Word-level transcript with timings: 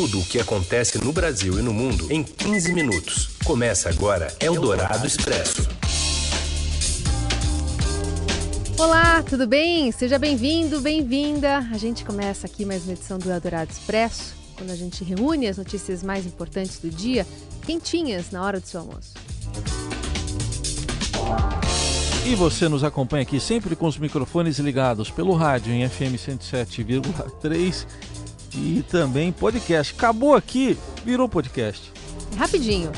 Tudo 0.00 0.20
o 0.20 0.24
que 0.24 0.38
acontece 0.38 0.96
no 1.04 1.12
Brasil 1.12 1.58
e 1.58 1.62
no 1.62 1.74
mundo 1.74 2.06
em 2.08 2.22
15 2.22 2.72
minutos. 2.72 3.30
Começa 3.44 3.88
agora 3.88 4.32
Eldorado 4.38 5.04
Expresso. 5.04 5.68
Olá, 8.78 9.24
tudo 9.24 9.44
bem? 9.44 9.90
Seja 9.90 10.16
bem-vindo, 10.16 10.80
bem-vinda. 10.80 11.66
A 11.72 11.76
gente 11.76 12.04
começa 12.04 12.46
aqui 12.46 12.64
mais 12.64 12.84
uma 12.84 12.92
edição 12.92 13.18
do 13.18 13.28
Eldorado 13.28 13.72
Expresso, 13.72 14.36
quando 14.56 14.70
a 14.70 14.76
gente 14.76 15.02
reúne 15.02 15.48
as 15.48 15.56
notícias 15.56 16.00
mais 16.04 16.24
importantes 16.24 16.78
do 16.78 16.88
dia, 16.88 17.26
quentinhas 17.66 18.30
na 18.30 18.44
hora 18.44 18.60
do 18.60 18.66
seu 18.68 18.78
almoço. 18.78 19.14
E 22.24 22.36
você 22.36 22.68
nos 22.68 22.84
acompanha 22.84 23.22
aqui 23.22 23.40
sempre 23.40 23.74
com 23.74 23.88
os 23.88 23.98
microfones 23.98 24.60
ligados 24.60 25.10
pelo 25.10 25.34
rádio 25.34 25.72
em 25.72 25.88
FM 25.88 26.14
107,3 26.14 27.84
e 28.56 28.82
também 28.82 29.32
podcast. 29.32 29.94
Acabou 29.94 30.34
aqui, 30.34 30.78
virou 31.04 31.28
podcast. 31.28 31.92
É 32.32 32.36
rapidinho. 32.36 32.92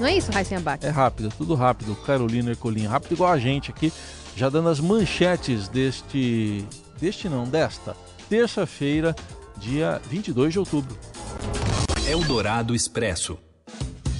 Não 0.00 0.06
é 0.06 0.16
isso, 0.16 0.30
Raíssa 0.30 0.56
Abac? 0.56 0.86
É 0.86 0.90
rápido, 0.90 1.32
tudo 1.36 1.54
rápido. 1.54 1.94
Carolina 2.06 2.50
Ercolim, 2.50 2.86
rápido 2.86 3.12
igual 3.12 3.32
a 3.32 3.38
gente 3.38 3.70
aqui, 3.70 3.92
já 4.36 4.48
dando 4.48 4.68
as 4.68 4.78
manchetes 4.78 5.68
deste. 5.68 6.64
deste 7.00 7.28
não, 7.28 7.44
desta 7.44 7.96
terça-feira, 8.28 9.16
dia 9.56 10.00
22 10.08 10.52
de 10.52 10.58
outubro. 10.58 10.96
Eldorado 12.06 12.74
Expresso. 12.74 13.38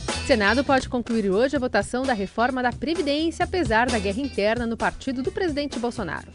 O 0.09 0.27
Senado 0.27 0.65
pode 0.65 0.89
concluir 0.89 1.31
hoje 1.31 1.57
a 1.57 1.59
votação 1.59 2.03
da 2.03 2.13
reforma 2.13 2.63
da 2.63 2.73
Previdência, 2.73 3.45
apesar 3.45 3.91
da 3.91 3.99
guerra 3.99 4.21
interna 4.21 4.67
no 4.67 4.77
partido 4.77 5.23
do 5.23 5.33
presidente 5.33 5.79
Bolsonaro. 5.79 6.29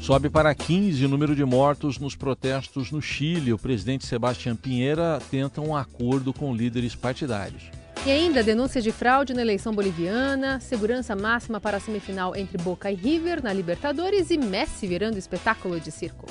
Sobe 0.00 0.30
para 0.30 0.54
15 0.54 1.04
o 1.04 1.08
número 1.10 1.36
de 1.36 1.44
mortos 1.44 1.98
nos 1.98 2.16
protestos 2.16 2.90
no 2.90 3.02
Chile. 3.02 3.52
O 3.52 3.58
presidente 3.58 4.06
Sebastião 4.06 4.56
Pinheira 4.56 5.20
tenta 5.30 5.60
um 5.60 5.76
acordo 5.76 6.32
com 6.32 6.54
líderes 6.54 6.94
partidários. 6.94 7.64
E 8.06 8.10
ainda 8.10 8.42
denúncia 8.42 8.80
de 8.80 8.90
fraude 8.90 9.34
na 9.34 9.42
eleição 9.42 9.74
boliviana, 9.74 10.58
segurança 10.58 11.14
máxima 11.14 11.60
para 11.60 11.76
a 11.76 11.80
semifinal 11.80 12.34
entre 12.34 12.56
Boca 12.56 12.90
e 12.90 12.94
River 12.94 13.42
na 13.42 13.52
Libertadores 13.52 14.30
e 14.30 14.38
Messi 14.38 14.86
virando 14.86 15.18
espetáculo 15.18 15.78
de 15.78 15.90
circo. 15.90 16.26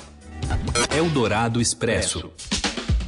Eldorado 0.94 1.60
Expresso. 1.60 2.28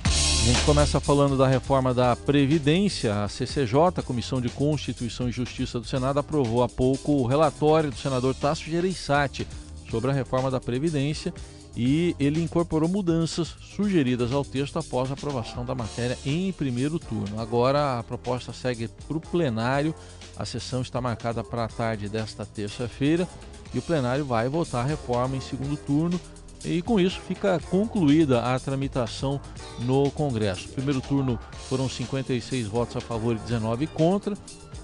A 0.07 0.45
gente 0.45 0.63
começa 0.63 1.01
falando 1.01 1.37
da 1.37 1.49
reforma 1.49 1.93
da 1.93 2.15
Previdência. 2.15 3.25
A 3.25 3.29
CCJ, 3.29 3.79
a 3.97 4.03
Comissão 4.03 4.41
de 4.41 4.49
Constituição 4.49 5.29
e 5.29 5.33
Justiça 5.33 5.81
do 5.81 5.87
Senado, 5.87 6.21
aprovou 6.21 6.63
há 6.63 6.69
pouco 6.69 7.13
o 7.13 7.27
relatório 7.27 7.91
do 7.91 7.97
senador 7.97 8.33
Tasso 8.35 8.65
Gereissati 8.65 9.45
sobre 9.93 10.11
a 10.11 10.15
reforma 10.15 10.51
da 10.51 10.59
Previdência 10.59 11.35
e 11.77 12.17
ele 12.19 12.43
incorporou 12.43 12.89
mudanças 12.89 13.55
sugeridas 13.77 14.33
ao 14.33 14.43
texto 14.43 14.79
após 14.79 15.11
a 15.11 15.15
aprovação 15.15 15.67
da 15.67 15.75
matéria 15.75 16.19
em 16.25 16.51
primeiro 16.51 16.99
turno. 16.99 17.39
Agora 17.39 17.99
a 17.99 18.03
proposta 18.03 18.55
segue 18.55 18.89
para 19.07 19.17
o 19.19 19.21
plenário. 19.21 19.95
A 20.35 20.47
sessão 20.47 20.81
está 20.81 20.99
marcada 20.99 21.45
para 21.45 21.65
a 21.65 21.69
tarde 21.69 22.09
desta 22.09 22.47
terça-feira 22.47 23.29
e 23.75 23.79
o 23.79 23.83
plenário 23.83 24.25
vai 24.25 24.49
votar 24.49 24.83
a 24.83 24.89
reforma 24.89 25.37
em 25.37 25.41
segundo 25.41 25.77
turno. 25.77 26.19
E 26.65 26.81
com 26.81 27.01
isso 27.01 27.21
fica 27.21 27.59
concluída 27.71 28.41
a 28.43 28.59
tramitação 28.59 29.41
no 29.81 30.11
Congresso. 30.13 30.69
Primeiro 30.69 31.01
turno 31.01 31.39
foram 31.69 31.89
56 31.89 32.69
votos 32.69 32.97
a 32.97 33.01
favor 33.01 33.35
e 33.35 33.39
19 33.39 33.87
contra 33.89 34.37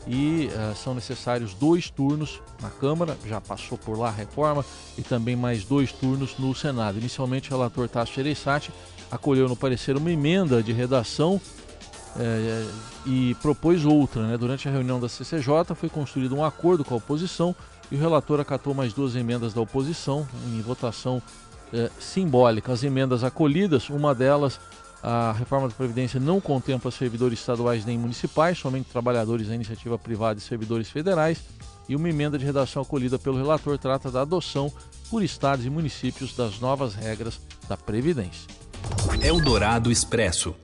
e 0.06 0.47
uh, 0.47 0.75
são 0.75 0.95
necessários 0.95 1.55
dois 1.55 1.91
turnos 1.91 2.41
na 2.62 2.71
Câmara, 2.71 3.17
já 3.27 3.41
passou 3.41 3.77
por 3.77 3.99
lá 3.99 4.09
a 4.09 4.12
reforma, 4.12 4.65
e 4.97 5.03
também 5.03 5.37
mais 5.37 5.65
dois 5.65 5.93
turnos 5.93 6.39
no 6.39 6.55
Senado. 6.55 6.99
Inicialmente, 6.99 7.51
o 7.51 7.56
relator 7.56 7.89
Tasso 7.89 8.15
Gereissati 8.15 8.73
acolheu 9.11 9.49
no 9.49 9.56
parecer 9.56 9.97
uma 9.97 10.11
emenda 10.11 10.62
de 10.62 10.73
redação 10.73 11.41
eh, 12.19 12.67
e 13.06 13.34
propôs 13.37 13.84
outra. 13.84 14.27
Né? 14.27 14.37
Durante 14.37 14.69
a 14.69 14.71
reunião 14.71 14.99
da 14.99 15.09
CCJ 15.09 15.75
foi 15.75 15.89
construído 15.89 16.34
um 16.34 16.45
acordo 16.45 16.84
com 16.84 16.95
a 16.95 16.99
oposição 16.99 17.55
e 17.91 17.97
o 17.97 17.99
relator 17.99 18.41
acatou 18.41 18.75
mais 18.75 18.93
duas 18.93 19.15
emendas 19.15 19.55
da 19.55 19.60
oposição 19.60 20.27
em 20.47 20.60
votação 20.60 21.22
eh, 21.73 21.91
simbólica. 21.99 22.73
As 22.73 22.83
emendas 22.83 23.25
acolhidas, 23.25 23.89
uma 23.89 24.15
delas 24.15 24.61
a 25.03 25.33
reforma 25.33 25.69
da 25.69 25.75
Previdência 25.75 26.19
não 26.19 26.41
contempla 26.41 26.91
servidores 26.91 27.39
estaduais 27.39 27.84
nem 27.84 27.97
municipais, 27.97 28.59
somente 28.59 28.91
trabalhadores 28.91 29.49
da 29.49 29.55
iniciativa 29.55 29.99
privada 29.99 30.39
e 30.39 30.43
servidores 30.43 30.91
federais. 30.91 31.41
E 31.89 31.97
uma 31.97 32.09
emenda 32.09 32.37
de 32.37 32.45
redação 32.45 32.83
acolhida 32.83 33.19
pelo 33.19 33.37
relator 33.37 33.78
trata 33.78 34.11
da 34.11 34.21
adoção 34.21 34.71
por 35.09 35.23
estados 35.23 35.65
e 35.65 35.71
municípios 35.71 36.37
das 36.37 36.61
novas 36.61 36.95
regras 36.95 37.41
da 37.67 37.77
Previdência. 37.77 38.47
Eldorado 39.23 39.91
Expresso. 39.91 40.55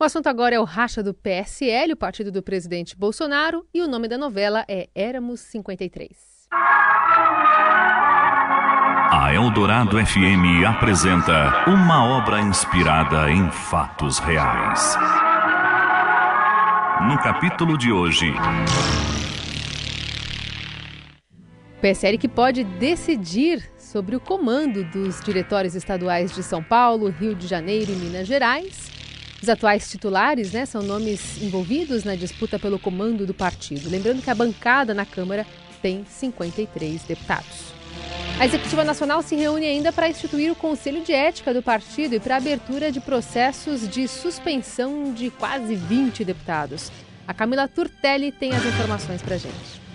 O 0.00 0.04
assunto 0.04 0.28
agora 0.28 0.54
é 0.54 0.60
o 0.60 0.64
racha 0.64 1.02
do 1.02 1.12
PSL, 1.12 1.92
o 1.92 1.96
partido 1.96 2.30
do 2.30 2.42
presidente 2.42 2.96
Bolsonaro, 2.96 3.66
e 3.74 3.82
o 3.82 3.88
nome 3.88 4.08
da 4.08 4.16
novela 4.16 4.64
é 4.68 4.88
Éramos 4.94 5.40
53. 5.40 6.30
A 9.22 9.34
Eldorado 9.34 9.98
FM 9.98 10.64
apresenta 10.66 11.68
uma 11.68 12.06
obra 12.06 12.40
inspirada 12.40 13.30
em 13.30 13.50
fatos 13.50 14.18
reais. 14.18 14.96
No 17.06 17.18
capítulo 17.18 17.76
de 17.76 17.92
hoje. 17.92 18.32
PSL 21.82 22.16
que 22.16 22.28
pode 22.28 22.64
decidir 22.64 23.70
sobre 23.76 24.16
o 24.16 24.20
comando 24.20 24.84
dos 24.84 25.20
diretórios 25.20 25.74
estaduais 25.74 26.34
de 26.34 26.42
São 26.42 26.62
Paulo, 26.62 27.10
Rio 27.10 27.34
de 27.34 27.46
Janeiro 27.46 27.92
e 27.92 27.96
Minas 27.96 28.26
Gerais. 28.26 28.90
Os 29.42 29.50
atuais 29.50 29.90
titulares 29.90 30.52
né, 30.52 30.64
são 30.64 30.82
nomes 30.82 31.42
envolvidos 31.42 32.04
na 32.04 32.14
disputa 32.14 32.58
pelo 32.58 32.78
comando 32.78 33.26
do 33.26 33.34
partido. 33.34 33.90
Lembrando 33.90 34.22
que 34.22 34.30
a 34.30 34.34
bancada 34.34 34.94
na 34.94 35.04
Câmara 35.04 35.46
tem 35.82 36.06
53 36.06 37.02
deputados. 37.04 37.79
A 38.40 38.46
Executiva 38.46 38.82
Nacional 38.82 39.20
se 39.20 39.36
reúne 39.36 39.66
ainda 39.66 39.92
para 39.92 40.08
instituir 40.08 40.50
o 40.50 40.54
Conselho 40.54 41.04
de 41.04 41.12
Ética 41.12 41.52
do 41.52 41.62
partido 41.62 42.14
e 42.14 42.18
para 42.18 42.36
a 42.36 42.38
abertura 42.38 42.90
de 42.90 42.98
processos 42.98 43.86
de 43.86 44.08
suspensão 44.08 45.12
de 45.12 45.28
quase 45.28 45.74
20 45.74 46.24
deputados. 46.24 46.90
A 47.28 47.34
Camila 47.34 47.68
Turtelli 47.68 48.32
tem 48.32 48.52
as 48.52 48.64
informações 48.64 49.20
para 49.20 49.34
a 49.34 49.38
gente. 49.38 49.89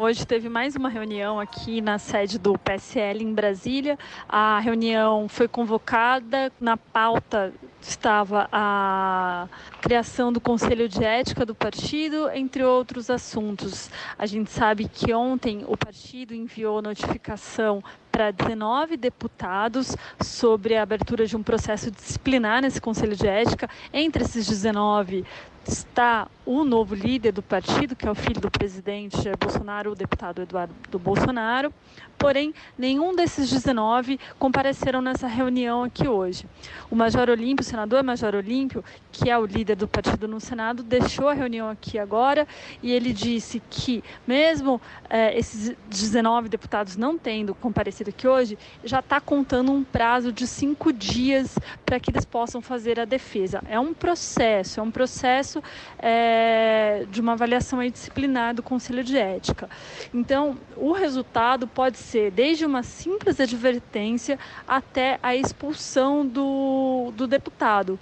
Hoje 0.00 0.24
teve 0.24 0.48
mais 0.48 0.76
uma 0.76 0.88
reunião 0.88 1.40
aqui 1.40 1.80
na 1.80 1.98
sede 1.98 2.38
do 2.38 2.56
PSL 2.56 3.24
em 3.24 3.34
Brasília. 3.34 3.98
A 4.28 4.60
reunião 4.60 5.28
foi 5.28 5.48
convocada, 5.48 6.52
na 6.60 6.76
pauta 6.76 7.52
estava 7.80 8.48
a 8.52 9.48
criação 9.80 10.32
do 10.32 10.40
Conselho 10.40 10.88
de 10.88 11.02
Ética 11.02 11.44
do 11.44 11.52
partido, 11.52 12.30
entre 12.30 12.62
outros 12.62 13.10
assuntos. 13.10 13.90
A 14.16 14.24
gente 14.24 14.52
sabe 14.52 14.88
que 14.88 15.12
ontem 15.12 15.64
o 15.66 15.76
partido 15.76 16.32
enviou 16.32 16.80
notificação 16.80 17.82
para 18.10 18.30
19 18.30 18.96
deputados 18.96 19.96
sobre 20.20 20.76
a 20.76 20.82
abertura 20.82 21.26
de 21.26 21.36
um 21.36 21.42
processo 21.42 21.90
disciplinar 21.90 22.62
nesse 22.62 22.80
Conselho 22.80 23.16
de 23.16 23.26
Ética. 23.26 23.68
Entre 23.92 24.22
esses 24.22 24.46
19 24.46 25.24
está 25.68 26.28
o 26.46 26.64
novo 26.64 26.94
líder 26.94 27.32
do 27.32 27.42
partido, 27.42 27.94
que 27.94 28.06
é 28.06 28.10
o 28.10 28.14
filho 28.14 28.40
do 28.40 28.50
presidente 28.50 29.22
Jair 29.22 29.36
Bolsonaro, 29.36 29.92
o 29.92 29.94
deputado 29.94 30.40
Eduardo 30.40 30.98
Bolsonaro. 30.98 31.72
Porém, 32.18 32.52
nenhum 32.76 33.14
desses 33.14 33.48
19 33.50 34.18
compareceram 34.38 35.00
nessa 35.00 35.28
reunião 35.28 35.84
aqui 35.84 36.08
hoje. 36.08 36.46
O 36.90 36.96
Major 36.96 37.28
Olímpio, 37.28 37.62
o 37.62 37.64
senador 37.64 38.02
Major 38.02 38.34
Olímpio, 38.34 38.82
que 39.12 39.30
é 39.30 39.38
o 39.38 39.44
líder 39.44 39.76
do 39.76 39.86
partido 39.86 40.26
no 40.26 40.40
Senado, 40.40 40.82
deixou 40.82 41.28
a 41.28 41.34
reunião 41.34 41.68
aqui 41.68 41.98
agora 41.98 42.48
e 42.82 42.90
ele 42.90 43.12
disse 43.12 43.62
que, 43.70 44.02
mesmo 44.26 44.80
eh, 45.08 45.38
esses 45.38 45.76
19 45.88 46.48
deputados 46.48 46.96
não 46.96 47.16
tendo 47.16 47.54
comparecido 47.54 47.97
aqui 48.06 48.28
hoje, 48.28 48.56
já 48.84 49.00
está 49.00 49.20
contando 49.20 49.72
um 49.72 49.82
prazo 49.82 50.32
de 50.32 50.46
cinco 50.46 50.92
dias 50.92 51.58
para 51.84 51.98
que 51.98 52.10
eles 52.10 52.24
possam 52.24 52.62
fazer 52.62 53.00
a 53.00 53.04
defesa. 53.04 53.62
É 53.68 53.80
um 53.80 53.92
processo, 53.92 54.78
é 54.78 54.82
um 54.82 54.90
processo 54.90 55.62
eh, 55.98 57.06
de 57.10 57.20
uma 57.20 57.32
avaliação 57.32 57.82
disciplinar 57.90 58.54
do 58.54 58.62
Conselho 58.62 59.02
de 59.02 59.16
Ética. 59.16 59.68
Então, 60.12 60.56
o 60.76 60.92
resultado 60.92 61.66
pode 61.66 61.98
ser 61.98 62.30
desde 62.30 62.64
uma 62.64 62.82
simples 62.82 63.40
advertência 63.40 64.38
até 64.66 65.18
a 65.22 65.34
expulsão 65.34 66.26
do, 66.26 67.12
do 67.16 67.26
deputado. 67.26 67.98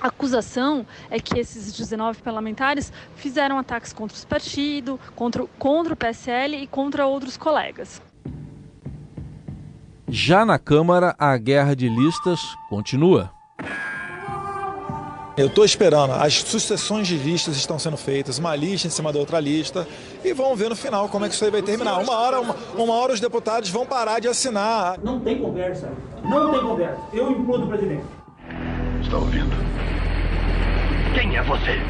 A 0.00 0.08
acusação 0.08 0.86
é 1.10 1.18
que 1.18 1.38
esses 1.38 1.72
19 1.72 2.22
parlamentares 2.22 2.92
fizeram 3.16 3.58
ataques 3.58 3.92
contra 3.92 4.16
os 4.16 4.24
partidos, 4.24 4.98
contra, 5.16 5.44
contra 5.58 5.92
o 5.92 5.96
PSL 5.96 6.56
e 6.62 6.66
contra 6.68 7.04
outros 7.04 7.36
colegas. 7.36 8.00
Já 10.08 10.44
na 10.44 10.58
Câmara, 10.58 11.14
a 11.18 11.36
guerra 11.36 11.74
de 11.74 11.88
listas 11.88 12.40
continua. 12.68 13.30
Eu 15.36 15.46
estou 15.46 15.64
esperando, 15.64 16.12
as 16.14 16.34
sucessões 16.34 17.06
de 17.06 17.16
listas 17.16 17.56
estão 17.56 17.78
sendo 17.78 17.96
feitas, 17.96 18.38
uma 18.38 18.56
lista 18.56 18.88
em 18.88 18.90
cima 18.90 19.12
da 19.12 19.20
outra 19.20 19.38
lista, 19.38 19.86
e 20.24 20.32
vamos 20.32 20.58
ver 20.58 20.68
no 20.68 20.74
final 20.74 21.08
como 21.08 21.24
é 21.24 21.28
que 21.28 21.34
isso 21.34 21.44
aí 21.44 21.50
vai 21.50 21.62
terminar. 21.62 21.98
Uma 21.98 22.18
hora, 22.18 22.40
uma, 22.40 22.56
uma 22.76 22.94
hora 22.94 23.12
os 23.12 23.20
deputados 23.20 23.70
vão 23.70 23.86
parar 23.86 24.18
de 24.18 24.26
assinar. 24.26 24.98
Não 24.98 25.20
tem 25.20 25.38
conversa, 25.38 25.92
não 26.24 26.50
tem 26.50 26.60
conversa. 26.60 26.98
Eu 27.12 27.30
implodo 27.30 27.66
o 27.66 27.68
presidente. 27.68 28.04
Está 29.00 29.16
ouvindo? 29.16 29.68
você. 31.48 31.80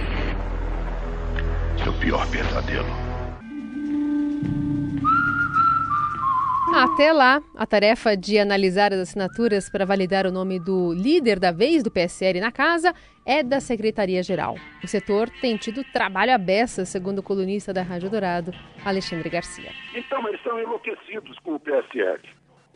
Seu 1.83 1.93
pior 1.95 2.27
pesadelo. 2.29 3.08
Até 6.75 7.13
lá, 7.13 7.41
a 7.57 7.67
tarefa 7.67 8.17
de 8.17 8.39
analisar 8.39 8.93
as 8.93 9.01
assinaturas 9.01 9.71
para 9.71 9.87
validar 9.87 10.27
o 10.27 10.31
nome 10.31 10.61
do 10.61 10.93
líder 10.93 11.39
da 11.39 11.51
vez 11.51 11.83
do 11.83 11.91
PSL 11.91 12.41
na 12.41 12.53
casa 12.53 12.95
é 13.27 13.43
da 13.43 13.59
Secretaria-Geral. 13.59 14.55
O 14.85 14.87
setor 14.87 15.29
tem 15.41 15.57
tido 15.57 15.83
trabalho 15.93 16.33
à 16.35 16.39
beça, 16.39 16.85
segundo 16.85 17.19
o 17.19 17.23
colunista 17.23 17.73
da 17.73 17.83
Rádio 17.83 18.11
Dourado, 18.11 18.53
Alexandre 18.85 19.29
Garcia. 19.29 19.71
Então, 19.95 20.27
eles 20.29 20.39
estão 20.41 20.61
enlouquecidos 20.61 21.39
com 21.41 21.55
o 21.55 21.61
PSL. 21.61 22.21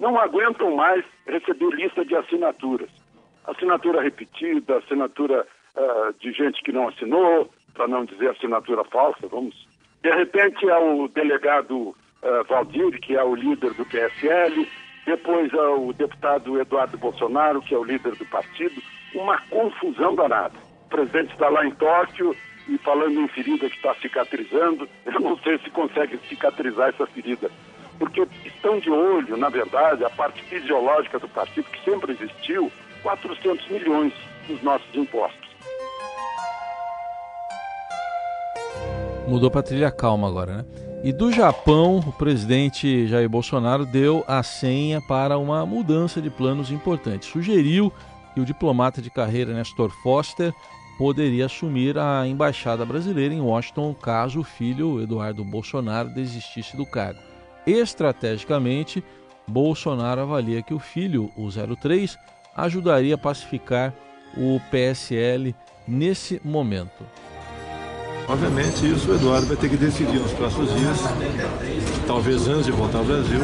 Não 0.00 0.18
aguentam 0.18 0.74
mais 0.74 1.04
receber 1.26 1.70
lista 1.74 2.04
de 2.04 2.16
assinaturas. 2.16 2.90
Assinatura 3.46 4.02
repetida, 4.02 4.78
assinatura 4.78 5.46
uh, 5.76 6.12
de 6.18 6.32
gente 6.32 6.62
que 6.62 6.72
não 6.72 6.88
assinou, 6.88 7.50
para 7.74 7.86
não 7.86 8.04
dizer 8.04 8.30
assinatura 8.30 8.84
falsa, 8.84 9.26
vamos. 9.28 9.54
De 10.02 10.10
repente 10.10 10.68
é 10.68 10.78
o 10.78 11.08
delegado 11.08 11.94
uh, 12.22 12.44
Valdir, 12.48 13.00
que 13.00 13.16
é 13.16 13.22
o 13.22 13.34
líder 13.34 13.72
do 13.74 13.84
PSL, 13.84 14.68
depois 15.04 15.52
é 15.52 15.68
o 15.68 15.92
deputado 15.92 16.60
Eduardo 16.60 16.96
Bolsonaro, 16.96 17.60
que 17.60 17.74
é 17.74 17.78
o 17.78 17.84
líder 17.84 18.14
do 18.14 18.24
partido, 18.26 18.80
uma 19.14 19.38
confusão 19.48 20.14
danada. 20.14 20.54
O 20.86 20.88
presidente 20.88 21.32
está 21.32 21.48
lá 21.48 21.66
em 21.66 21.72
Tóquio 21.72 22.36
e 22.68 22.78
falando 22.78 23.20
em 23.20 23.28
ferida 23.28 23.68
que 23.68 23.76
está 23.76 23.94
cicatrizando, 23.96 24.88
eu 25.04 25.20
não 25.20 25.36
sei 25.38 25.58
se 25.58 25.70
consegue 25.70 26.18
cicatrizar 26.28 26.90
essa 26.90 27.06
ferida, 27.06 27.50
porque 27.98 28.26
estão 28.44 28.78
de 28.78 28.90
olho, 28.90 29.36
na 29.36 29.48
verdade, 29.48 30.04
a 30.04 30.10
parte 30.10 30.42
fisiológica 30.44 31.18
do 31.18 31.28
partido, 31.28 31.68
que 31.70 31.90
sempre 31.90 32.12
existiu, 32.12 32.70
400 33.02 33.68
milhões 33.68 34.12
dos 34.46 34.62
nossos 34.62 34.94
impostos. 34.94 35.50
Mudou 39.26 39.50
para 39.50 39.62
trilha 39.62 39.90
calma 39.90 40.28
agora, 40.28 40.58
né? 40.58 40.64
E 41.04 41.12
do 41.12 41.32
Japão, 41.32 41.98
o 41.98 42.12
presidente 42.12 43.08
Jair 43.08 43.28
Bolsonaro 43.28 43.84
deu 43.84 44.24
a 44.28 44.40
senha 44.44 45.00
para 45.00 45.36
uma 45.36 45.66
mudança 45.66 46.22
de 46.22 46.30
planos 46.30 46.70
importante. 46.70 47.26
Sugeriu 47.26 47.92
que 48.32 48.40
o 48.40 48.44
diplomata 48.44 49.02
de 49.02 49.10
carreira 49.10 49.52
Nestor 49.52 49.90
Foster 50.00 50.54
poderia 50.96 51.46
assumir 51.46 51.98
a 51.98 52.24
embaixada 52.24 52.84
brasileira 52.84 53.34
em 53.34 53.40
Washington 53.40 53.92
caso 53.94 54.38
o 54.38 54.44
filho 54.44 55.02
Eduardo 55.02 55.42
Bolsonaro 55.42 56.08
desistisse 56.08 56.76
do 56.76 56.86
cargo. 56.86 57.18
Estrategicamente, 57.66 59.02
Bolsonaro 59.44 60.20
avalia 60.20 60.62
que 60.62 60.72
o 60.72 60.78
filho, 60.78 61.32
o 61.36 61.48
03, 61.50 62.16
ajudaria 62.54 63.16
a 63.16 63.18
pacificar 63.18 63.92
o 64.36 64.60
PSL 64.70 65.52
nesse 65.88 66.40
momento. 66.44 67.04
Obviamente, 68.28 68.90
isso 68.90 69.10
o 69.10 69.14
Eduardo 69.14 69.46
vai 69.46 69.56
ter 69.56 69.68
que 69.68 69.76
decidir 69.76 70.18
nos 70.18 70.32
próximos 70.32 70.72
dias, 70.74 70.98
talvez 72.06 72.46
antes 72.48 72.66
de 72.66 72.72
voltar 72.72 72.98
ao 72.98 73.04
Brasil, 73.04 73.40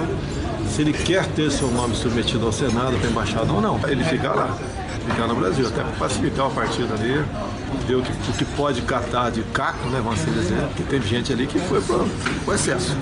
se 0.69 0.83
ele 0.83 0.93
quer 0.93 1.27
ter 1.33 1.51
seu 1.51 1.69
nome 1.71 1.95
submetido 1.95 2.47
ao 2.47 2.53
Senado, 2.53 2.97
para 2.99 3.11
embaixada 3.11 3.53
ou 3.53 3.61
não. 3.61 3.81
Ele 3.89 4.05
ficar 4.05 4.35
lá, 4.35 4.57
ficar 5.07 5.27
no 5.27 5.35
Brasil, 5.35 5.67
até 5.67 5.83
pacificar 5.99 6.49
o 6.49 6.55
partido 6.55 6.93
ali, 6.95 7.25
ver 7.87 7.97
o 7.97 8.03
que, 8.03 8.13
o 8.13 8.35
que 8.39 8.45
pode 8.57 8.83
catar 8.83 9.31
de 9.31 9.43
caco, 9.43 9.89
né, 9.89 10.01
vamos 10.03 10.21
assim 10.21 10.33
dizer, 10.33 10.61
porque 10.69 10.83
teve 10.85 11.07
gente 11.09 11.33
ali 11.33 11.47
que 11.47 11.59
foi 11.59 11.81
para 11.81 11.97
o 12.47 12.55
excesso. 12.55 12.97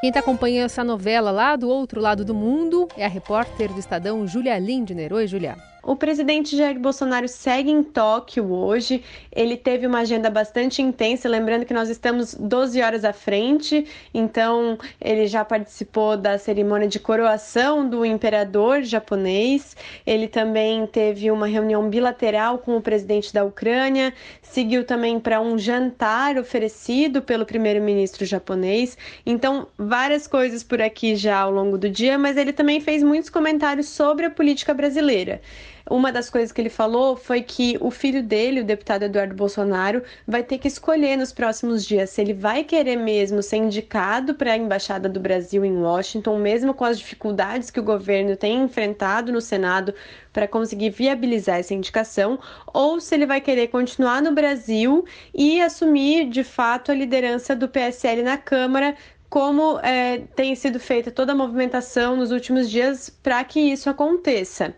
Quem 0.00 0.08
está 0.08 0.20
acompanhando 0.20 0.66
essa 0.66 0.84
novela 0.84 1.30
lá 1.30 1.56
do 1.56 1.68
outro 1.68 2.00
lado 2.00 2.24
do 2.24 2.34
mundo 2.34 2.86
é 2.96 3.04
a 3.04 3.08
repórter 3.08 3.72
do 3.72 3.80
Estadão, 3.80 4.26
Julia 4.26 4.58
Lindner. 4.58 5.12
Oi, 5.12 5.26
Julia. 5.26 5.56
O 5.86 5.94
presidente 5.94 6.56
Jair 6.56 6.80
Bolsonaro 6.80 7.28
segue 7.28 7.70
em 7.70 7.80
Tóquio 7.80 8.52
hoje. 8.52 9.04
Ele 9.30 9.56
teve 9.56 9.86
uma 9.86 10.00
agenda 10.00 10.28
bastante 10.28 10.82
intensa, 10.82 11.28
lembrando 11.28 11.64
que 11.64 11.72
nós 11.72 11.88
estamos 11.88 12.34
12 12.34 12.82
horas 12.82 13.04
à 13.04 13.12
frente, 13.12 13.86
então 14.12 14.76
ele 15.00 15.28
já 15.28 15.44
participou 15.44 16.16
da 16.16 16.38
cerimônia 16.38 16.88
de 16.88 16.98
coroação 16.98 17.88
do 17.88 18.04
imperador 18.04 18.82
japonês. 18.82 19.76
Ele 20.04 20.26
também 20.26 20.84
teve 20.88 21.30
uma 21.30 21.46
reunião 21.46 21.88
bilateral 21.88 22.58
com 22.58 22.76
o 22.76 22.82
presidente 22.82 23.32
da 23.32 23.44
Ucrânia, 23.44 24.12
seguiu 24.42 24.82
também 24.82 25.20
para 25.20 25.40
um 25.40 25.56
jantar 25.56 26.36
oferecido 26.36 27.22
pelo 27.22 27.46
primeiro-ministro 27.46 28.24
japonês. 28.26 28.98
Então, 29.24 29.68
várias 29.78 30.26
coisas 30.26 30.64
por 30.64 30.82
aqui 30.82 31.14
já 31.14 31.38
ao 31.38 31.52
longo 31.52 31.78
do 31.78 31.88
dia, 31.88 32.18
mas 32.18 32.36
ele 32.36 32.52
também 32.52 32.80
fez 32.80 33.04
muitos 33.04 33.30
comentários 33.30 33.88
sobre 33.88 34.26
a 34.26 34.30
política 34.30 34.74
brasileira. 34.74 35.40
Uma 35.88 36.10
das 36.10 36.28
coisas 36.28 36.50
que 36.50 36.60
ele 36.60 36.68
falou 36.68 37.16
foi 37.16 37.42
que 37.42 37.78
o 37.80 37.92
filho 37.92 38.20
dele, 38.20 38.60
o 38.60 38.64
deputado 38.64 39.04
Eduardo 39.04 39.36
Bolsonaro, 39.36 40.02
vai 40.26 40.42
ter 40.42 40.58
que 40.58 40.66
escolher 40.66 41.16
nos 41.16 41.32
próximos 41.32 41.86
dias 41.86 42.10
se 42.10 42.20
ele 42.20 42.34
vai 42.34 42.64
querer 42.64 42.96
mesmo 42.96 43.40
ser 43.40 43.58
indicado 43.58 44.34
para 44.34 44.52
a 44.52 44.56
embaixada 44.56 45.08
do 45.08 45.20
Brasil 45.20 45.64
em 45.64 45.76
Washington, 45.76 46.38
mesmo 46.38 46.74
com 46.74 46.84
as 46.84 46.98
dificuldades 46.98 47.70
que 47.70 47.78
o 47.78 47.84
governo 47.84 48.36
tem 48.36 48.64
enfrentado 48.64 49.30
no 49.30 49.40
Senado 49.40 49.94
para 50.32 50.48
conseguir 50.48 50.90
viabilizar 50.90 51.60
essa 51.60 51.72
indicação, 51.72 52.36
ou 52.74 53.00
se 53.00 53.14
ele 53.14 53.24
vai 53.24 53.40
querer 53.40 53.68
continuar 53.68 54.20
no 54.20 54.32
Brasil 54.32 55.04
e 55.32 55.60
assumir 55.60 56.28
de 56.28 56.42
fato 56.42 56.90
a 56.90 56.94
liderança 56.96 57.54
do 57.54 57.68
PSL 57.68 58.24
na 58.24 58.36
Câmara, 58.36 58.96
como 59.30 59.78
é, 59.80 60.18
tem 60.34 60.52
sido 60.56 60.80
feita 60.80 61.12
toda 61.12 61.30
a 61.30 61.34
movimentação 61.36 62.16
nos 62.16 62.32
últimos 62.32 62.68
dias 62.68 63.08
para 63.08 63.44
que 63.44 63.60
isso 63.60 63.88
aconteça. 63.88 64.74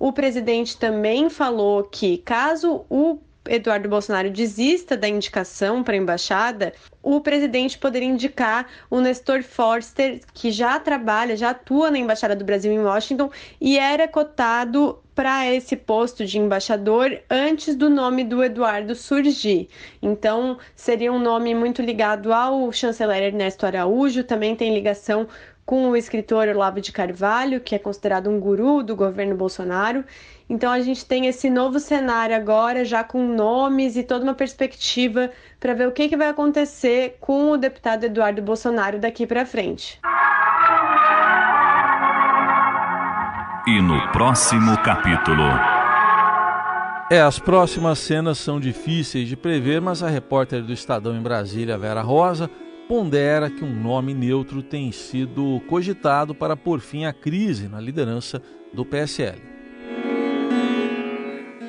O 0.00 0.14
presidente 0.14 0.78
também 0.78 1.28
falou 1.28 1.84
que, 1.84 2.16
caso 2.16 2.86
o 2.88 3.18
Eduardo 3.46 3.86
Bolsonaro 3.86 4.30
desista 4.30 4.96
da 4.96 5.06
indicação 5.06 5.84
para 5.84 5.92
a 5.92 5.98
embaixada, 5.98 6.72
o 7.02 7.20
presidente 7.20 7.76
poderia 7.76 8.08
indicar 8.08 8.66
o 8.88 8.98
Nestor 8.98 9.42
Forster, 9.42 10.20
que 10.32 10.50
já 10.50 10.80
trabalha, 10.80 11.36
já 11.36 11.50
atua 11.50 11.90
na 11.90 11.98
Embaixada 11.98 12.34
do 12.34 12.46
Brasil 12.46 12.72
em 12.72 12.78
Washington 12.78 13.30
e 13.60 13.78
era 13.78 14.08
cotado 14.08 14.98
para 15.14 15.52
esse 15.52 15.76
posto 15.76 16.24
de 16.24 16.38
embaixador 16.38 17.20
antes 17.28 17.76
do 17.76 17.90
nome 17.90 18.24
do 18.24 18.42
Eduardo 18.42 18.94
surgir. 18.94 19.68
Então, 20.00 20.56
seria 20.74 21.12
um 21.12 21.18
nome 21.18 21.54
muito 21.54 21.82
ligado 21.82 22.32
ao 22.32 22.72
chanceler 22.72 23.22
Ernesto 23.24 23.66
Araújo, 23.66 24.24
também 24.24 24.56
tem 24.56 24.72
ligação 24.72 25.28
com 25.70 25.88
o 25.88 25.96
escritor 25.96 26.48
Olavo 26.48 26.80
de 26.80 26.90
Carvalho, 26.90 27.60
que 27.60 27.76
é 27.76 27.78
considerado 27.78 28.28
um 28.28 28.40
guru 28.40 28.82
do 28.82 28.96
governo 28.96 29.36
Bolsonaro. 29.36 30.04
Então 30.48 30.68
a 30.72 30.80
gente 30.80 31.06
tem 31.06 31.26
esse 31.26 31.48
novo 31.48 31.78
cenário 31.78 32.34
agora, 32.34 32.84
já 32.84 33.04
com 33.04 33.24
nomes 33.24 33.94
e 33.96 34.02
toda 34.02 34.24
uma 34.24 34.34
perspectiva 34.34 35.30
para 35.60 35.72
ver 35.72 35.86
o 35.86 35.92
que, 35.92 36.08
que 36.08 36.16
vai 36.16 36.26
acontecer 36.26 37.18
com 37.20 37.52
o 37.52 37.56
deputado 37.56 38.02
Eduardo 38.02 38.42
Bolsonaro 38.42 38.98
daqui 38.98 39.28
para 39.28 39.46
frente. 39.46 40.00
E 43.64 43.80
no 43.80 44.10
próximo 44.10 44.76
capítulo. 44.78 45.44
É, 47.12 47.20
as 47.20 47.38
próximas 47.38 48.00
cenas 48.00 48.38
são 48.38 48.58
difíceis 48.58 49.28
de 49.28 49.36
prever, 49.36 49.80
mas 49.80 50.02
a 50.02 50.08
repórter 50.08 50.64
do 50.64 50.72
Estadão 50.72 51.16
em 51.16 51.22
Brasília, 51.22 51.78
Vera 51.78 52.02
Rosa, 52.02 52.50
pondera 52.90 53.48
que 53.48 53.64
um 53.64 53.72
nome 53.72 54.12
neutro 54.12 54.64
tem 54.64 54.90
sido 54.90 55.62
cogitado 55.68 56.34
para 56.34 56.56
pôr 56.56 56.80
fim 56.80 57.04
à 57.04 57.12
crise 57.12 57.68
na 57.68 57.80
liderança 57.80 58.42
do 58.74 58.84
PSL. 58.84 59.40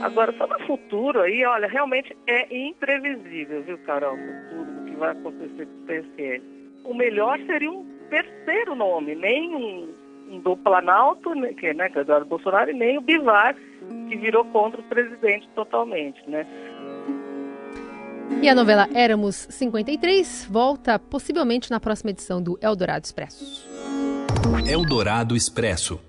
Agora, 0.02 0.34
só 0.36 0.48
no 0.48 0.60
futuro 0.66 1.22
aí, 1.22 1.46
olha, 1.46 1.68
realmente 1.68 2.18
é 2.26 2.48
imprevisível, 2.52 3.62
viu, 3.62 3.78
Carol, 3.86 4.16
o 4.16 4.18
futuro 4.18 4.72
do 4.72 4.86
que 4.86 4.96
vai 4.98 5.12
acontecer 5.12 5.68
com 5.68 5.84
o 5.84 5.86
PSL. 5.86 6.44
O 6.86 6.94
melhor 6.96 7.38
seria 7.46 7.70
um 7.70 7.86
terceiro 8.10 8.74
nome, 8.74 9.14
nem 9.14 9.56
um, 9.56 9.90
um 10.28 10.40
do 10.40 10.58
Planalto, 10.58 11.36
né, 11.36 11.54
que, 11.54 11.72
né, 11.72 11.88
que 11.90 12.00
é 12.00 12.02
Eduardo 12.02 12.26
Bolsonaro, 12.26 12.72
e 12.72 12.74
nem 12.74 12.98
o 12.98 13.02
Bivar, 13.02 13.56
que 14.10 14.16
virou 14.16 14.44
contra 14.46 14.82
o 14.82 14.86
presidente 14.86 15.48
totalmente, 15.54 16.20
né? 16.28 16.48
E 18.40 18.48
a 18.48 18.54
novela 18.54 18.88
Éramos 18.94 19.48
53 19.50 20.48
volta 20.50 21.00
possivelmente 21.00 21.72
na 21.72 21.80
próxima 21.80 22.12
edição 22.12 22.42
do 22.42 22.58
Eldorado 22.62 23.04
Expresso. 23.04 23.66
Eldorado 24.68 25.36
Expresso. 25.36 26.00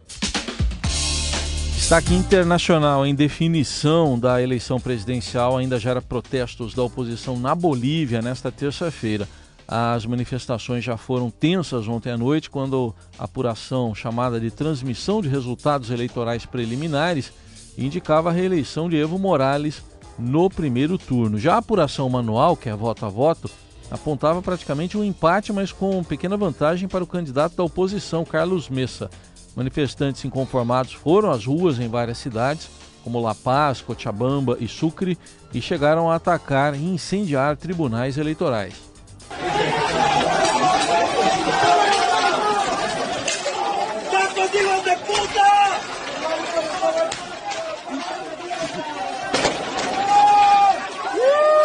Destaque 1.75 2.15
internacional 2.15 3.05
em 3.07 3.15
definição 3.15 4.19
da 4.19 4.43
eleição 4.43 4.79
presidencial 4.79 5.57
ainda 5.57 5.79
gera 5.79 6.01
protestos 6.01 6.75
da 6.75 6.83
oposição 6.83 7.39
na 7.39 7.55
Bolívia 7.55 8.23
nesta 8.23 8.53
terça-feira. 8.53 9.27
As 9.67 10.05
manifestações 10.05 10.85
já 10.85 10.97
foram 10.97 11.31
tensas 11.31 11.89
ontem 11.89 12.11
à 12.11 12.19
noite, 12.19 12.51
quando 12.51 12.95
a 13.19 13.25
apuração 13.25 13.95
chamada 13.95 14.39
de 14.39 14.51
transmissão 14.51 15.23
de 15.23 15.29
resultados 15.29 15.91
eleitorais 15.91 16.45
preliminares 16.45 17.33
indicava 17.77 18.29
a 18.29 18.33
reeleição 18.33 18.89
de 18.89 18.97
Evo 18.97 19.19
Morales 19.19 19.83
no 20.19 20.49
primeiro 20.51 20.99
turno. 20.99 21.39
Já 21.39 21.55
a 21.55 21.59
apuração 21.59 22.09
manual, 22.09 22.57
que 22.57 22.69
é 22.69 22.75
voto 22.75 23.07
a 23.07 23.09
voto, 23.09 23.51
apontava 23.91 24.41
praticamente 24.43 24.97
um 24.97 25.05
empate, 25.05 25.53
mas 25.53 25.73
com 25.73 26.03
pequena 26.03 26.37
vantagem 26.37 26.89
para 26.89 27.05
o 27.05 27.07
candidato 27.07 27.57
da 27.57 27.65
oposição, 27.65 28.25
Carlos 28.25 28.69
Messa. 28.69 29.11
Manifestantes 29.55 30.25
inconformados 30.25 30.93
foram 30.93 31.31
às 31.31 31.45
ruas 31.45 31.79
em 31.79 31.89
várias 31.89 32.19
cidades 32.19 32.69
como 33.03 33.21
La 33.21 33.35
Paz, 33.35 33.81
Cochabamba 33.81 34.57
e 34.61 34.69
Sucre, 34.69 35.19
e 35.53 35.61
chegaram 35.61 36.11
a 36.11 36.17
atacar 36.17 36.75
e 36.75 36.83
incendiar 36.83 37.57
tribunais 37.57 38.17
eleitorais. 38.17 38.92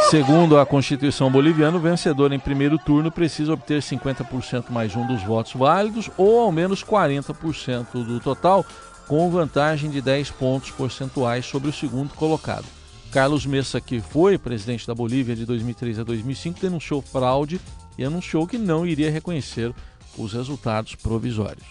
Segundo 0.10 0.58
a 0.58 0.66
Constituição 0.66 1.30
boliviana, 1.30 1.76
o 1.76 1.82
vencedor 1.82 2.32
em 2.32 2.40
primeiro 2.40 2.78
turno 2.78 3.12
precisa 3.12 3.52
obter 3.52 3.82
50% 3.82 4.70
mais 4.70 4.96
um 4.96 5.06
dos 5.06 5.22
votos 5.22 5.52
válidos 5.52 6.10
ou 6.18 6.40
ao 6.40 6.52
menos 6.52 6.82
40% 6.82 8.06
do 8.06 8.18
total, 8.22 8.66
com 9.06 9.30
vantagem 9.30 9.90
de 9.90 10.00
10 10.00 10.32
pontos 10.32 10.72
percentuais 10.72 11.46
sobre 11.46 11.70
o 11.70 11.74
segundo 11.74 12.14
colocado. 12.14 12.66
Carlos 13.12 13.46
Messa, 13.46 13.82
que 13.82 14.00
foi 14.00 14.38
presidente 14.38 14.88
da 14.88 14.96
Bolívia 14.96 15.36
de 15.36 15.46
2003 15.46 16.00
a 16.00 16.04
2005, 16.04 16.62
denunciou 16.62 17.02
fraude 17.02 17.60
e 17.98 18.06
anunciou 18.06 18.48
que 18.48 18.58
não 18.58 18.86
iria 18.86 19.12
reconhecer 19.12 19.74
os 20.18 20.32
resultados 20.32 20.96
provisórios. 20.96 21.66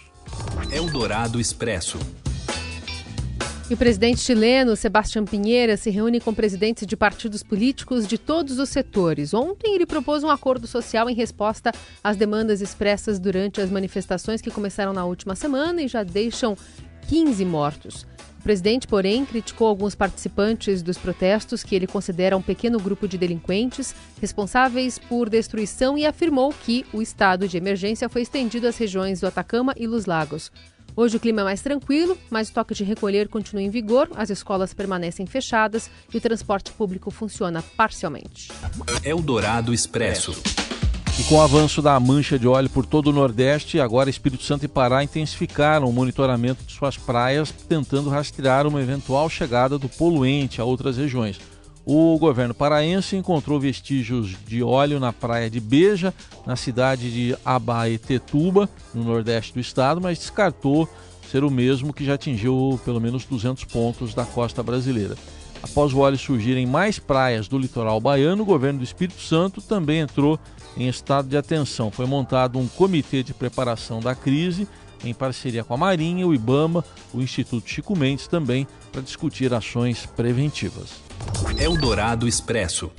Eldorado 0.70 1.40
Expresso. 1.40 1.98
E 3.68 3.74
o 3.74 3.76
presidente 3.76 4.20
chileno, 4.20 4.76
Sebastião 4.76 5.24
Pinheira, 5.24 5.76
se 5.76 5.90
reúne 5.90 6.20
com 6.20 6.32
presidentes 6.32 6.86
de 6.86 6.96
partidos 6.96 7.42
políticos 7.42 8.06
de 8.06 8.16
todos 8.16 8.60
os 8.60 8.68
setores. 8.68 9.34
Ontem, 9.34 9.74
ele 9.74 9.84
propôs 9.84 10.22
um 10.22 10.30
acordo 10.30 10.68
social 10.68 11.10
em 11.10 11.14
resposta 11.14 11.72
às 12.02 12.16
demandas 12.16 12.60
expressas 12.60 13.18
durante 13.18 13.60
as 13.60 13.68
manifestações 13.68 14.40
que 14.40 14.52
começaram 14.52 14.92
na 14.92 15.04
última 15.04 15.34
semana 15.34 15.82
e 15.82 15.88
já 15.88 16.04
deixam 16.04 16.56
15 17.08 17.44
mortos. 17.44 18.06
O 18.38 18.42
presidente, 18.44 18.86
porém, 18.86 19.26
criticou 19.26 19.66
alguns 19.66 19.96
participantes 19.96 20.80
dos 20.80 20.96
protestos 20.96 21.64
que 21.64 21.74
ele 21.74 21.88
considera 21.88 22.36
um 22.36 22.42
pequeno 22.42 22.78
grupo 22.78 23.08
de 23.08 23.18
delinquentes 23.18 23.92
responsáveis 24.20 24.96
por 24.96 25.28
destruição 25.28 25.98
e 25.98 26.06
afirmou 26.06 26.54
que 26.64 26.86
o 26.92 27.02
estado 27.02 27.48
de 27.48 27.56
emergência 27.56 28.08
foi 28.08 28.22
estendido 28.22 28.68
às 28.68 28.76
regiões 28.76 29.18
do 29.18 29.26
Atacama 29.26 29.74
e 29.76 29.88
Los 29.88 30.06
Lagos. 30.06 30.52
Hoje 30.96 31.18
o 31.18 31.20
clima 31.20 31.42
é 31.42 31.44
mais 31.44 31.60
tranquilo, 31.60 32.16
mas 32.30 32.48
o 32.48 32.54
toque 32.54 32.72
de 32.72 32.82
recolher 32.82 33.28
continua 33.28 33.62
em 33.62 33.68
vigor, 33.68 34.08
as 34.16 34.30
escolas 34.30 34.72
permanecem 34.72 35.26
fechadas 35.26 35.90
e 36.12 36.16
o 36.16 36.20
transporte 36.22 36.72
público 36.72 37.10
funciona 37.10 37.62
parcialmente. 37.76 38.50
Eldorado 39.04 39.74
Expresso. 39.74 40.34
E 41.20 41.24
com 41.24 41.34
o 41.34 41.42
avanço 41.42 41.82
da 41.82 42.00
mancha 42.00 42.38
de 42.38 42.48
óleo 42.48 42.70
por 42.70 42.86
todo 42.86 43.08
o 43.08 43.12
Nordeste, 43.12 43.78
agora 43.78 44.08
Espírito 44.08 44.42
Santo 44.42 44.64
e 44.64 44.68
Pará 44.68 45.04
intensificaram 45.04 45.86
o 45.86 45.92
monitoramento 45.92 46.64
de 46.64 46.72
suas 46.72 46.96
praias, 46.96 47.50
tentando 47.50 48.08
rastrear 48.08 48.66
uma 48.66 48.80
eventual 48.80 49.28
chegada 49.28 49.78
do 49.78 49.90
poluente 49.90 50.62
a 50.62 50.64
outras 50.64 50.96
regiões. 50.96 51.38
O 51.88 52.18
governo 52.18 52.52
paraense 52.52 53.14
encontrou 53.14 53.60
vestígios 53.60 54.34
de 54.44 54.60
óleo 54.60 54.98
na 54.98 55.12
praia 55.12 55.48
de 55.48 55.60
Beja, 55.60 56.12
na 56.44 56.56
cidade 56.56 57.12
de 57.12 57.36
Abaetetuba, 57.44 58.68
no 58.92 59.04
nordeste 59.04 59.54
do 59.54 59.60
estado, 59.60 60.00
mas 60.00 60.18
descartou 60.18 60.88
ser 61.30 61.44
o 61.44 61.50
mesmo 61.50 61.92
que 61.92 62.04
já 62.04 62.14
atingiu 62.14 62.80
pelo 62.84 63.00
menos 63.00 63.24
200 63.24 63.62
pontos 63.66 64.14
da 64.14 64.24
costa 64.24 64.64
brasileira. 64.64 65.14
Após 65.62 65.92
o 65.92 66.00
óleo 66.00 66.18
surgir 66.18 66.56
em 66.56 66.66
mais 66.66 66.98
praias 66.98 67.46
do 67.46 67.56
litoral 67.56 68.00
baiano, 68.00 68.42
o 68.42 68.46
governo 68.46 68.80
do 68.80 68.84
Espírito 68.84 69.20
Santo 69.20 69.62
também 69.62 70.00
entrou 70.00 70.40
em 70.76 70.88
estado 70.88 71.28
de 71.28 71.36
atenção. 71.36 71.92
Foi 71.92 72.04
montado 72.04 72.58
um 72.58 72.66
comitê 72.66 73.22
de 73.22 73.32
preparação 73.32 74.00
da 74.00 74.12
crise 74.12 74.66
em 75.04 75.14
parceria 75.14 75.62
com 75.62 75.74
a 75.74 75.76
Marinha, 75.76 76.26
o 76.26 76.34
IBAMA, 76.34 76.84
o 77.14 77.22
Instituto 77.22 77.70
Chico 77.70 77.96
Mendes 77.96 78.26
também 78.26 78.66
para 78.90 79.02
discutir 79.02 79.54
ações 79.54 80.04
preventivas. 80.04 81.05
Eldorado 81.58 82.28
Expresso. 82.28 82.90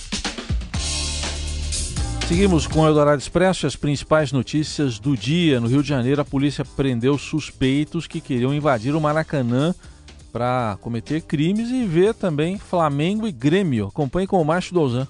Seguimos 2.28 2.68
com 2.68 2.82
o 2.82 2.88
Eldorado 2.88 3.22
Expresso 3.22 3.66
as 3.66 3.76
principais 3.76 4.34
notícias 4.34 5.00
do 5.00 5.16
dia. 5.16 5.62
No 5.62 5.68
Rio 5.68 5.82
de 5.82 5.88
Janeiro, 5.88 6.22
a 6.22 6.26
polícia 6.26 6.66
prendeu 6.66 7.18
suspeitos 7.18 8.06
que 8.06 8.20
queriam 8.20 8.54
invadir 8.54 8.94
o 8.96 9.00
Maracanã 9.00 9.74
para 10.32 10.78
cometer 10.82 11.22
crimes 11.22 11.70
e 11.70 11.86
ver 11.86 12.14
também 12.14 12.58
Flamengo 12.58 13.28
e 13.28 13.32
Grêmio. 13.32 13.88
Acompanhe 13.88 14.28
com 14.28 14.42
o 14.42 14.46
Márcio 14.46 14.74
Douzan. 14.74 15.08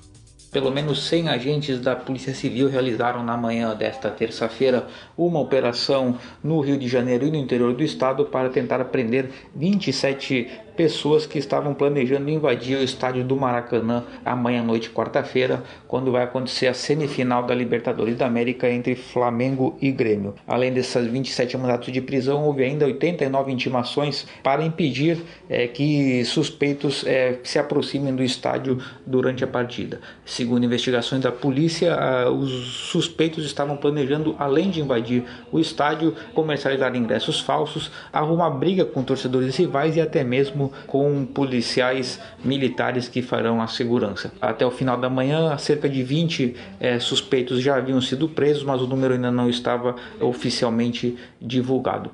Pelo 0.51 0.71
menos 0.71 1.07
100 1.07 1.29
agentes 1.29 1.79
da 1.79 1.95
Polícia 1.95 2.33
Civil 2.33 2.69
realizaram 2.69 3.23
na 3.23 3.35
manhã 3.35 3.75
desta 3.75 4.09
terça-feira 4.09 4.87
uma 5.17 5.39
operação 5.39 6.17
no 6.41 6.61
Rio 6.61 6.77
de 6.77 6.87
Janeiro 6.87 7.25
e 7.25 7.31
no 7.31 7.37
interior 7.37 7.73
do 7.73 7.83
estado 7.83 8.25
para 8.25 8.49
tentar 8.49 8.83
prender 8.85 9.29
27 9.55 10.49
pessoas 10.77 11.25
que 11.25 11.39
estavam 11.39 11.73
planejando 11.73 12.29
invadir 12.29 12.77
o 12.77 12.83
estádio 12.83 13.23
do 13.23 13.35
Maracanã 13.35 14.03
amanhã 14.23 14.61
à 14.61 14.63
noite, 14.63 14.91
quarta-feira, 14.91 15.63
quando 15.87 16.11
vai 16.11 16.23
acontecer 16.23 16.67
a 16.67 16.73
semifinal 16.73 17.43
da 17.43 17.55
Libertadores 17.55 18.15
da 18.15 18.27
América 18.27 18.69
entre 18.69 18.95
Flamengo 18.95 19.75
e 19.81 19.91
Grêmio. 19.91 20.35
Além 20.47 20.71
dessas 20.71 21.07
27 21.07 21.57
mandatos 21.57 21.91
de 21.91 21.99
prisão, 21.99 22.43
houve 22.43 22.63
ainda 22.63 22.85
89 22.85 23.51
intimações 23.51 24.27
para 24.43 24.63
impedir 24.63 25.23
é, 25.49 25.67
que 25.67 26.23
suspeitos 26.25 27.03
é, 27.07 27.39
se 27.43 27.57
aproximem 27.57 28.15
do 28.15 28.23
estádio 28.23 28.77
durante 29.05 29.43
a 29.43 29.47
partida. 29.47 29.99
Segundo 30.23 30.63
investigações 30.63 31.23
da 31.23 31.31
polícia, 31.31 31.97
os 32.29 32.51
suspeitos 32.91 33.45
estavam 33.45 33.75
planejando, 33.75 34.35
além 34.37 34.69
de 34.69 34.79
invadir 34.79 35.23
o 35.51 35.59
estádio, 35.59 36.13
comercializar 36.35 36.95
ingressos 36.95 37.39
falsos, 37.39 37.91
arrumar 38.13 38.51
briga 38.51 38.85
com 38.85 39.01
torcedores 39.01 39.55
rivais 39.55 39.95
e 39.95 40.01
até 40.01 40.23
mesmo 40.23 40.66
com 40.85 41.25
policiais 41.25 42.19
militares 42.43 43.07
que 43.07 43.21
farão 43.21 43.61
a 43.61 43.67
segurança. 43.67 44.31
Até 44.41 44.65
o 44.65 44.71
final 44.71 44.97
da 44.97 45.09
manhã, 45.09 45.57
cerca 45.57 45.89
de 45.89 46.03
20 46.03 46.55
é, 46.79 46.99
suspeitos 46.99 47.61
já 47.61 47.75
haviam 47.75 48.01
sido 48.01 48.29
presos, 48.29 48.63
mas 48.63 48.81
o 48.81 48.87
número 48.87 49.13
ainda 49.13 49.31
não 49.31 49.49
estava 49.49 49.95
oficialmente 50.19 51.17
divulgado. 51.41 52.11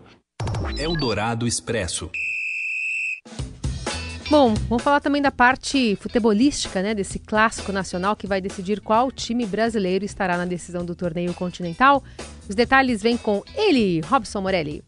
Eldorado 0.78 1.48
Expresso. 1.48 2.10
Bom, 4.30 4.54
vamos 4.68 4.84
falar 4.84 5.00
também 5.00 5.22
da 5.22 5.32
parte 5.32 5.96
futebolística, 5.98 6.82
né, 6.82 6.96
desse 6.96 7.20
clássico 7.20 7.72
nacional 7.72 8.16
que 8.16 8.26
vai 8.26 8.42
decidir 8.42 8.82
qual 8.82 9.12
time 9.12 9.46
brasileiro 9.46 10.04
estará 10.04 10.38
na 10.38 10.46
decisão 10.46 10.84
do 10.84 10.96
torneio 10.96 11.34
continental. 11.34 12.04
Os 12.50 12.56
detalhes 12.56 13.02
vêm 13.02 13.16
com 13.16 13.44
ele, 13.56 14.02
Robson 14.02 14.42
Morelli. 14.42 14.84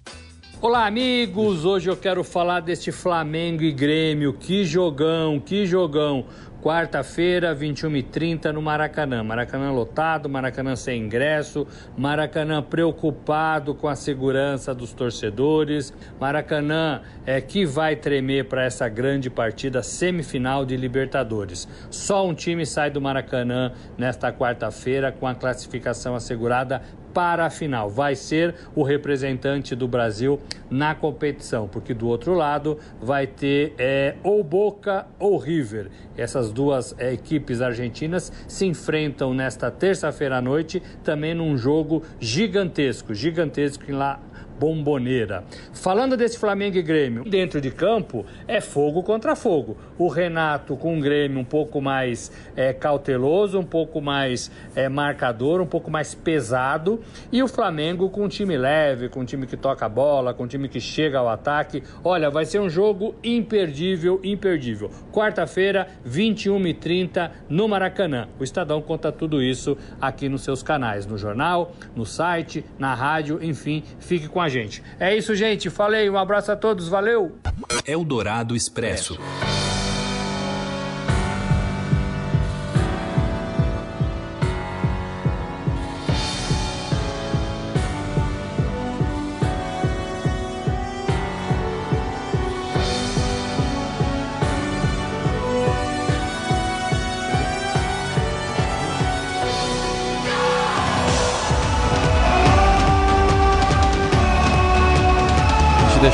Olá, 0.62 0.88
amigos! 0.88 1.66
Hoje 1.66 1.90
eu 1.90 1.98
quero 1.98 2.24
falar 2.24 2.62
deste 2.62 2.90
Flamengo 2.90 3.62
e 3.62 3.74
Grêmio. 3.74 4.32
Que 4.34 4.64
jogão, 4.64 5.38
que 5.38 5.66
jogão! 5.66 6.26
Quarta-feira, 6.64 7.54
21h30 7.54 8.52
no 8.52 8.62
Maracanã. 8.62 9.22
Maracanã 9.22 9.70
lotado, 9.72 10.30
Maracanã 10.30 10.76
sem 10.76 11.04
ingresso, 11.04 11.68
Maracanã 11.96 12.64
preocupado 12.64 13.76
com 13.76 13.88
a 13.88 13.96
segurança 13.96 14.74
dos 14.74 14.94
torcedores. 14.94 15.94
Maracanã 16.20 17.02
é 17.26 17.40
que 17.42 17.66
vai 17.66 17.96
tremer 17.96 18.46
para 18.46 18.64
essa 18.64 18.88
grande 18.88 19.30
partida 19.30 19.84
semifinal 19.84 20.66
de 20.66 20.76
Libertadores. 20.78 21.68
Só 21.92 22.26
um 22.26 22.34
time 22.34 22.66
sai 22.66 22.90
do 22.90 23.02
Maracanã 23.02 23.74
nesta 23.96 24.32
quarta-feira 24.32 25.12
com 25.12 25.28
a 25.28 25.36
classificação 25.36 26.16
assegurada 26.16 26.82
para 27.16 27.46
a 27.46 27.50
final. 27.50 27.90
Vai 27.90 28.14
ser 28.14 28.54
o 28.76 28.84
representante 28.84 29.74
do 29.74 29.88
Brasil 29.88 30.38
na 30.70 30.94
competição, 30.94 31.66
porque 31.66 31.94
do 31.94 32.10
outro 32.10 32.34
lado 32.34 32.78
vai 33.02 33.26
ter 33.26 33.74
é, 33.78 34.16
ou 34.22 34.44
Boca 34.44 35.08
ou 35.18 35.38
River. 35.38 35.90
Essas 36.18 36.52
duas 36.52 36.94
é, 37.00 37.14
equipes 37.14 37.62
argentinas 37.62 38.34
se 38.50 38.66
enfrentam 38.66 39.34
nesta 39.34 39.72
terça-feira 39.72 40.38
à 40.38 40.42
noite, 40.42 40.84
também 41.06 41.34
num 41.34 41.58
jogo 41.58 42.04
gigantesco, 42.20 43.14
gigantesco 43.14 43.90
em 43.90 43.94
lá 43.94 44.20
bomboneira. 44.60 45.44
Falando 45.74 46.16
desse 46.18 46.38
Flamengo 46.38 46.78
e 46.78 46.82
Grêmio, 46.82 47.24
dentro 47.24 47.60
de 47.60 47.72
campo 47.72 48.26
é 48.48 48.62
fogo 48.62 49.04
contra 49.04 49.36
fogo. 49.36 49.78
O 49.98 50.08
Renato 50.08 50.76
com 50.76 50.98
o 50.98 51.02
Grêmio 51.02 51.40
um 51.40 51.46
pouco 51.46 51.82
mais 51.82 52.32
é, 52.56 52.74
cauteloso, 52.74 53.60
um 53.60 53.66
pouco 53.66 54.02
mais 54.02 54.52
é, 54.76 54.90
marcador, 54.90 55.62
um 55.62 55.66
pouco 55.66 55.92
mais 55.92 56.14
pesado, 56.14 57.02
e 57.32 57.42
o 57.44 57.48
Flamengo 57.48 58.10
com 58.10 58.24
um 58.24 58.28
time 58.28 58.58
leve, 58.58 59.10
com 59.10 59.22
um 59.22 59.26
time 59.26 59.46
que 59.46 59.58
toca 59.58 59.86
a 59.86 59.90
bola, 59.90 60.34
com 60.34 60.44
um 60.44 60.48
time 60.48 60.68
que 60.68 60.80
chega 60.80 61.20
ao 61.20 61.30
ataque. 61.30 61.84
Olha, 62.04 62.30
vai 62.30 62.46
ser 62.46 62.60
um 62.60 62.70
jogo 62.70 63.16
imperdível, 63.24 64.20
imperdível. 64.24 64.90
Quarta-feira, 65.12 65.88
21h30 66.08 67.32
no 67.50 67.68
Maracanã. 67.68 68.28
O 68.40 68.44
Estadão 68.44 68.82
conta 68.82 69.12
tudo 69.12 69.42
isso 69.42 69.78
aqui 70.00 70.30
nos 70.30 70.42
seus 70.42 70.64
canais, 70.64 71.06
no 71.06 71.18
jornal, 71.18 71.74
no 71.96 72.06
site, 72.06 72.66
na 72.78 72.94
rádio, 72.94 73.40
enfim, 73.42 73.84
fique 74.00 74.28
com 74.28 74.42
a 74.42 74.45
gente. 74.50 74.82
É 75.00 75.16
isso, 75.16 75.36
gente. 75.36 75.70
Falei, 75.70 76.10
um 76.10 76.18
abraço 76.18 76.52
a 76.52 76.56
todos, 76.56 76.88
valeu! 76.88 77.38
Eldorado 77.86 78.56
Expresso. 78.56 79.20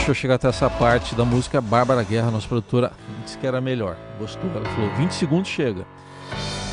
Deixou 0.02 0.16
chegar 0.16 0.36
até 0.36 0.48
essa 0.48 0.68
parte 0.68 1.14
da 1.14 1.24
música, 1.24 1.62
Bárbara 1.62 2.02
Guerra, 2.02 2.32
nossa 2.32 2.48
produtora, 2.48 2.92
disse 3.24 3.38
que 3.38 3.46
era 3.46 3.62
melhor. 3.62 3.96
Gostou? 4.20 4.50
Ela 4.56 4.66
falou: 4.66 4.90
20 4.96 5.12
segundos 5.12 5.48
chega. 5.48 5.86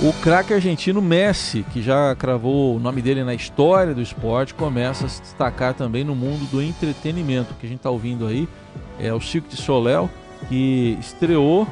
O 0.00 0.14
craque 0.22 0.54
argentino 0.54 1.02
Messi, 1.02 1.62
que 1.70 1.82
já 1.82 2.14
cravou 2.16 2.76
o 2.76 2.80
nome 2.80 3.02
dele 3.02 3.22
na 3.24 3.34
história 3.34 3.94
do 3.94 4.00
esporte, 4.00 4.54
começa 4.54 5.04
a 5.04 5.08
se 5.10 5.20
destacar 5.20 5.74
também 5.74 6.04
no 6.04 6.14
mundo 6.14 6.48
do 6.50 6.62
entretenimento. 6.62 7.52
O 7.52 7.56
que 7.56 7.66
a 7.66 7.68
gente 7.68 7.80
está 7.80 7.90
ouvindo 7.90 8.26
aí 8.26 8.48
é 8.98 9.12
o 9.12 9.20
Cirque 9.20 9.50
de 9.50 9.56
Soleil, 9.60 10.08
que 10.48 10.96
estreou 10.98 11.68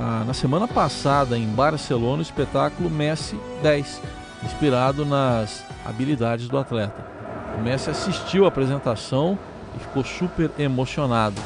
ah, 0.00 0.24
na 0.26 0.34
semana 0.34 0.66
passada 0.66 1.38
em 1.38 1.46
Barcelona 1.46 2.18
o 2.18 2.22
espetáculo 2.22 2.90
Messi 2.90 3.38
10, 3.62 4.02
inspirado 4.42 5.06
nas 5.06 5.64
habilidades 5.84 6.48
do 6.48 6.58
atleta. 6.58 7.06
O 7.56 7.62
Messi 7.62 7.90
assistiu 7.90 8.44
a 8.44 8.48
apresentação 8.48 9.38
e 9.76 9.80
ficou 9.80 10.04
super 10.04 10.50
emocionado. 10.58 11.40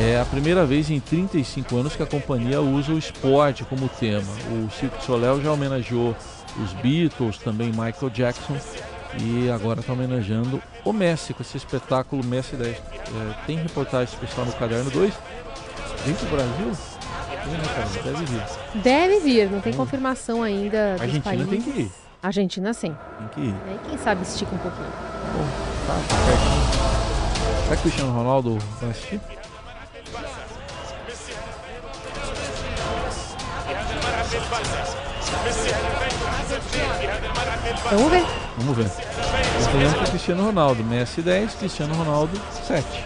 É 0.00 0.20
a 0.20 0.24
primeira 0.24 0.64
vez 0.64 0.90
em 0.90 1.00
35 1.00 1.76
anos 1.76 1.96
que 1.96 2.02
a 2.02 2.06
companhia 2.06 2.60
usa 2.60 2.92
o 2.92 2.98
esporte 2.98 3.64
como 3.64 3.88
tema. 3.88 4.32
O 4.50 4.70
Cirque 4.70 4.98
du 4.98 5.04
Soleil 5.04 5.42
já 5.42 5.52
homenageou 5.52 6.14
os 6.62 6.72
Beatles, 6.74 7.38
também 7.38 7.68
Michael 7.68 8.10
Jackson 8.10 8.56
e 9.20 9.50
agora 9.50 9.80
está 9.80 9.92
homenageando 9.92 10.62
o 10.84 10.92
Messi 10.92 11.32
com 11.32 11.42
esse 11.42 11.56
espetáculo 11.56 12.24
Messi 12.24 12.56
10. 12.56 12.76
É, 12.76 12.82
tem 13.46 13.56
reportagem 13.56 14.12
especial 14.12 14.46
no 14.46 14.52
Caderno 14.52 14.90
2. 14.90 15.12
Vem 16.04 16.14
para 16.14 16.26
o 16.26 16.30
Brasil? 16.30 16.72
Tem, 17.48 18.02
Deve 18.02 18.24
vir. 18.24 18.82
Deve 18.82 19.20
vir, 19.20 19.50
não 19.50 19.60
tem 19.60 19.72
hum. 19.72 19.76
confirmação 19.76 20.42
ainda. 20.42 20.96
A 20.98 21.02
Argentina 21.02 21.22
países. 21.22 21.48
tem 21.48 21.60
que 21.60 21.80
ir. 21.80 21.92
Argentina 22.22 22.74
sim. 22.74 22.96
Tem 23.18 23.28
que 23.28 23.40
ir. 23.40 23.54
E 23.74 23.88
quem 23.88 23.98
sabe 23.98 24.22
estica 24.22 24.54
um 24.54 24.58
pouquinho. 24.58 24.90
Bom, 25.34 25.46
tá, 25.86 25.94
tá. 26.08 26.97
Será 27.68 27.76
que 27.76 27.88
o 27.88 27.90
Cristiano 27.90 28.12
Ronaldo 28.14 28.58
vai 28.80 28.90
assistir? 28.90 29.20
Vamos 37.90 38.10
ver. 38.10 38.24
Vamos 38.56 38.74
ver. 38.74 38.86
Estamos 39.60 39.92
com 39.92 40.00
o 40.00 40.08
Cristiano 40.08 40.44
Ronaldo. 40.46 40.82
Messi 40.82 41.20
10, 41.20 41.54
Cristiano 41.56 41.94
Ronaldo 41.94 42.40
7. 42.66 43.04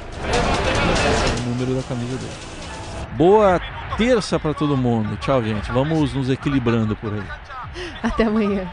O 1.41 1.49
número 1.49 1.75
da 1.75 1.83
camisa 1.83 2.17
dele. 2.17 2.33
Boa 3.17 3.61
terça 3.97 4.39
para 4.39 4.55
todo 4.55 4.77
mundo. 4.77 5.17
Tchau, 5.17 5.43
gente. 5.43 5.73
Vamos 5.73 6.15
nos 6.15 6.31
equilibrando 6.31 6.95
por 6.95 7.13
aí. 7.13 7.25
Até 8.01 8.23
amanhã. 8.27 8.73